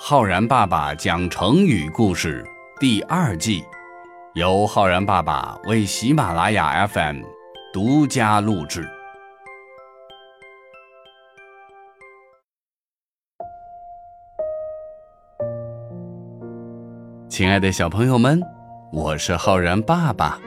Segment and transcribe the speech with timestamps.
[0.00, 2.46] 浩然爸爸讲成语故事
[2.78, 3.64] 第二季，
[4.34, 7.22] 由浩然爸爸为喜马拉雅 FM
[7.74, 8.88] 独家录制。
[17.28, 18.40] 亲爱的小朋友们，
[18.92, 20.38] 我是浩然爸爸。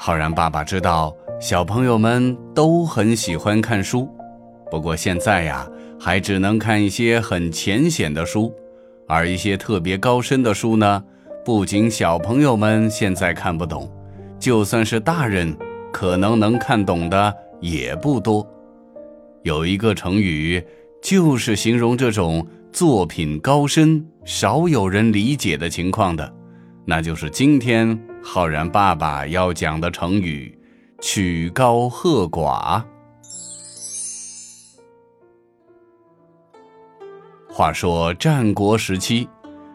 [0.00, 4.12] 浩然爸爸知道小朋友们都很喜欢看书，
[4.68, 5.64] 不过现在呀。
[5.98, 8.52] 还只能看一些很浅显的书，
[9.06, 11.02] 而一些特别高深的书呢，
[11.44, 13.90] 不仅小朋友们现在看不懂，
[14.38, 15.56] 就算是大人，
[15.92, 18.46] 可能能看懂的也不多。
[19.42, 20.62] 有一个成语，
[21.02, 26.32] 就是形容这种作品高深、少有人理解的情况的，
[26.86, 30.58] 那就是今天浩然爸爸要讲的成语
[31.02, 32.82] “曲高和寡”。
[37.56, 39.28] 话说战国时期，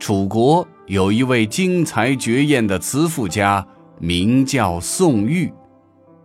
[0.00, 3.64] 楚国有一位惊才绝艳的词赋家，
[4.00, 5.52] 名叫宋玉。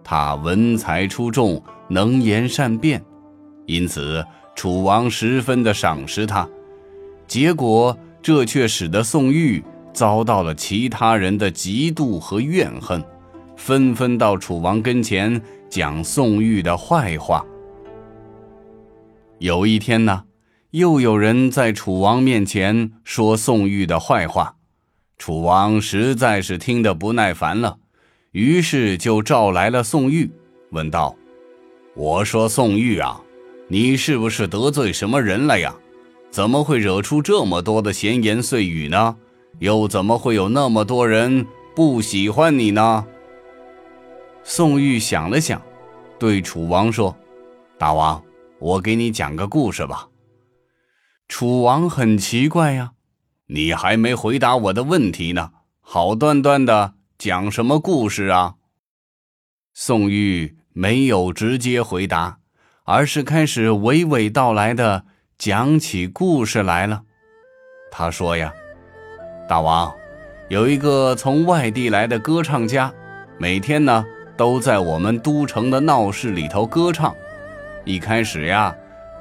[0.04, 3.00] 他文才出众，能言善辩，
[3.68, 6.50] 因此楚王十分的赏识他。
[7.28, 13.04] 结果，这却使得宋玉遭到了其他人的嫉妒和怨恨，
[13.56, 17.46] 纷纷到楚王跟前讲宋玉的坏话。
[19.38, 20.25] 有一天呢。
[20.76, 24.58] 又有人在楚王面前说宋玉的坏话，
[25.18, 27.78] 楚王实在是听得不耐烦了，
[28.34, 30.30] 于是就召来了宋玉，
[30.72, 31.16] 问道
[31.96, 33.22] ：“我说宋玉啊，
[33.70, 35.74] 你是不是得罪什么人了呀？
[36.30, 39.16] 怎么会惹出这么多的闲言碎语呢？
[39.60, 43.06] 又怎么会有那么多人不喜欢你呢？”
[44.44, 45.62] 宋玉想了想，
[46.20, 47.16] 对楚王说
[47.80, 48.22] ：“大王，
[48.60, 50.06] 我给你讲个故事吧。”
[51.28, 52.92] 楚王很奇怪呀，
[53.48, 58.56] 你还没回答我的问题呢，好端端的讲什么故事啊？
[59.74, 62.38] 宋玉没有直接回答，
[62.84, 65.06] 而是开始娓娓道来的
[65.38, 67.02] 讲起故事来了。
[67.92, 68.54] 他说呀，
[69.50, 69.94] 大王，
[70.48, 72.94] 有一个从外地来的歌唱家，
[73.40, 74.06] 每天呢
[74.38, 77.14] 都在我们都城的闹市里头歌唱。
[77.84, 78.74] 一开始呀。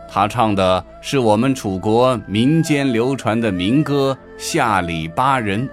[0.09, 5.69] 他唱的是我们楚国民间流传的民歌《下里巴人》，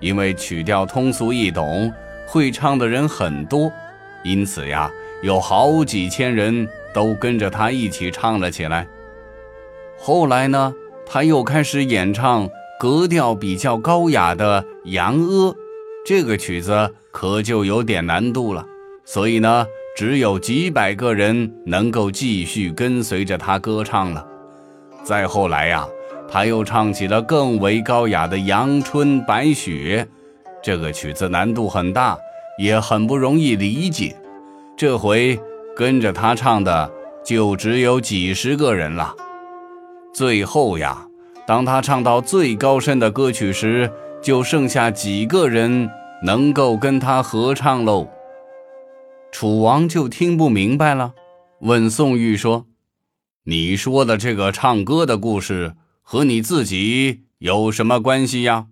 [0.00, 1.90] 因为曲调通俗易懂，
[2.26, 3.72] 会唱的人很多，
[4.22, 4.90] 因此呀，
[5.22, 8.86] 有好几千人都跟着他一起唱了起来。
[9.98, 10.74] 后来呢，
[11.06, 15.52] 他又开始演唱格调比较高雅的《扬阿》，
[16.04, 18.66] 这个曲子可就有点难度了，
[19.04, 19.66] 所以呢。
[19.98, 24.24] 只有几百个人能够继续跟随着他歌唱了。
[25.02, 25.84] 再后来呀，
[26.30, 30.06] 他又唱起了更为高雅的《阳春白雪》，
[30.62, 32.16] 这个曲子难度很大，
[32.60, 34.14] 也很不容易理解。
[34.76, 35.36] 这回
[35.74, 36.88] 跟着他唱的
[37.24, 39.12] 就只有几十个人了。
[40.14, 41.08] 最后呀，
[41.44, 43.90] 当他唱到最高深的歌曲时，
[44.22, 45.90] 就剩下几个人
[46.22, 48.08] 能够跟他合唱喽。
[49.30, 51.14] 楚王就听不明白了，
[51.60, 52.66] 问宋玉说
[53.44, 58.66] ：“你说的这个唱歌的故事和你自己有什么关系呀？”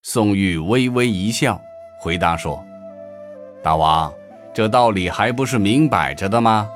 [0.00, 1.60] 宋玉微微一笑，
[2.00, 2.64] 回答说
[3.62, 4.12] ：“大王，
[4.54, 6.68] 这道理还不是明摆着的吗？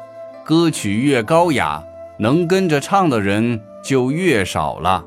[0.44, 1.82] 歌曲越高雅，
[2.18, 5.04] 能跟着唱的人就越少了。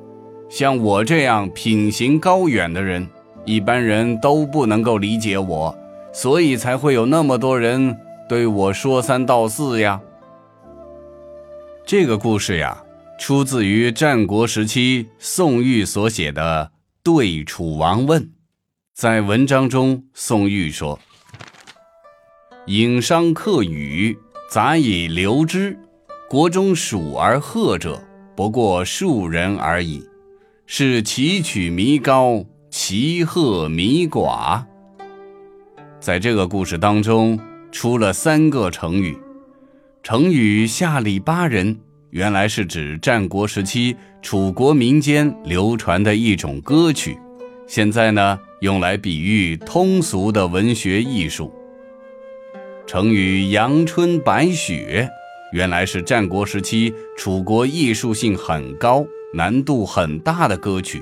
[0.49, 3.07] 像我这样品行高远的人，
[3.43, 5.77] 一般人都不能够理解我。”
[6.15, 7.99] 所以才会有那么多人
[8.29, 9.99] 对我说三道四呀。
[11.85, 12.81] 这个故事呀，
[13.19, 16.71] 出自于战国时期宋玉所写的
[17.03, 18.23] 《对楚王问》。
[18.93, 20.97] 在文章中，宋玉说
[22.67, 24.17] ：“引商克羽，
[24.49, 25.77] 杂以流之。
[26.29, 28.01] 国中属而贺者，
[28.37, 30.01] 不过数人而已。
[30.65, 34.63] 是其曲弥高，其贺弥寡。”
[36.05, 37.39] 在这个故事当中，
[37.71, 39.17] 出了三个成语。
[40.03, 41.75] 成语“下里巴人”
[42.13, 47.17] 原来是指战国时期楚国民间流传的一种歌曲，
[47.65, 51.51] 现在呢用来比喻通俗的文学艺术。
[52.85, 55.09] 成语“阳春白雪”
[55.53, 59.03] 原来是战国时期楚国艺术性很高、
[59.33, 61.01] 难度很大的歌曲，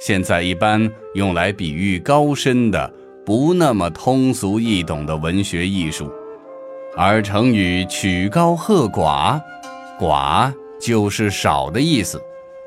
[0.00, 2.90] 现在一般用来比喻高深的。
[3.30, 6.10] 不那么通俗易懂的文学艺术，
[6.96, 9.40] 而成语“曲高和寡”，
[10.00, 12.20] 寡就是少的意思，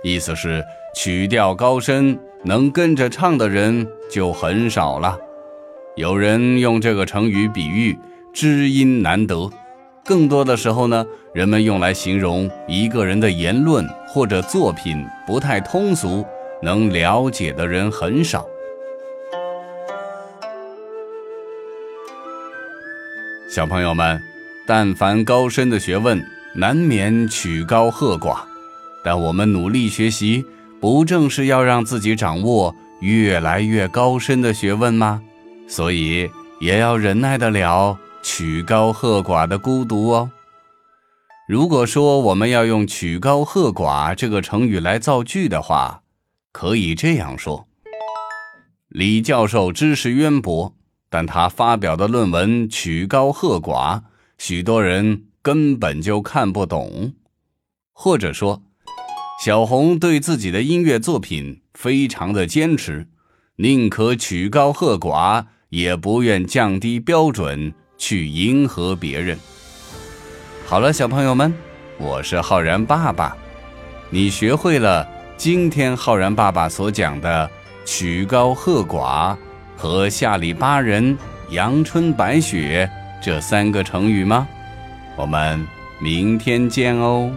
[0.04, 0.64] 意思是
[0.96, 5.18] 曲调高深，能跟着唱的人就很少了。
[5.98, 8.00] 有人用这个成语比喻
[8.32, 9.50] 知音难得，
[10.06, 16.24] 更多的时候呢，人们用来形容一个人的言论或者作品不太通俗，
[16.62, 18.46] 能了解的人很少。
[23.54, 24.20] 小朋友们，
[24.66, 28.40] 但凡高深的学问，难免曲高和寡。
[29.04, 30.44] 但我们努力学习，
[30.82, 35.22] 不正是要让自己掌握越来越高深的学问吗？
[35.68, 36.28] 所以
[36.60, 40.32] 也要忍耐得了曲高和寡的孤独哦。
[41.48, 46.02] 如果说我们要用“曲高和寡”这个成语来造句的话，
[46.52, 47.68] 可以这样说：
[48.90, 50.74] 李教授知识渊博。
[51.14, 54.02] 但他发表的论文曲高和寡，
[54.40, 57.14] 许多人根本就看不懂。
[57.92, 58.64] 或者说，
[59.46, 63.08] 小红对自己的音乐作品非常的坚持，
[63.58, 69.38] 宁可曲高和寡，也不愿降低标准去迎合别人。
[70.66, 71.54] 好了，小朋友们，
[72.00, 73.38] 我是浩然爸爸，
[74.10, 75.08] 你学会了
[75.38, 77.48] 今天浩然爸爸所讲的
[77.86, 79.38] 曲高和寡。
[79.76, 81.18] 和下里巴人、
[81.50, 82.90] 阳春白雪
[83.22, 84.48] 这三个成语吗？
[85.16, 85.66] 我们
[86.00, 87.32] 明天见哦。